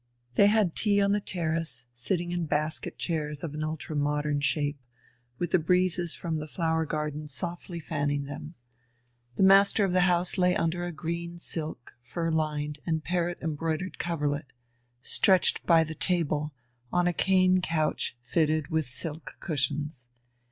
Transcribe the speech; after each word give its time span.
They 0.33 0.47
had 0.47 0.75
tea 0.75 0.99
on 0.99 1.11
the 1.11 1.21
terrace, 1.21 1.85
sitting 1.93 2.31
in 2.31 2.47
basket 2.47 2.97
chairs 2.97 3.43
of 3.43 3.53
an 3.53 3.63
ultra 3.63 3.95
modern 3.95 4.41
shape, 4.41 4.79
with 5.37 5.51
the 5.51 5.59
breezes 5.59 6.15
from 6.15 6.37
the 6.39 6.47
flower 6.47 6.87
garden 6.87 7.27
softly 7.27 7.79
fanning 7.79 8.23
them. 8.23 8.55
The 9.35 9.43
master 9.43 9.85
of 9.85 9.93
the 9.93 9.99
house 10.09 10.39
lay 10.39 10.55
under 10.55 10.85
a 10.87 10.91
green 10.91 11.37
silk, 11.37 11.93
fur 12.01 12.31
lined, 12.31 12.79
and 12.83 13.03
parrot 13.03 13.37
embroidered 13.43 13.99
coverlet, 13.99 14.47
stretched 15.03 15.63
by 15.67 15.83
the 15.83 15.93
table 15.93 16.51
on 16.91 17.05
a 17.05 17.13
cane 17.13 17.61
couch 17.61 18.17
fitted 18.21 18.69
with 18.69 18.89
silk 18.89 19.35
cushions. 19.39 20.07